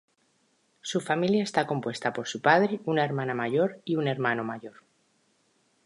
[0.81, 4.83] Su familia está compuesta por su padre, una hermana mayor y un hermano mayor.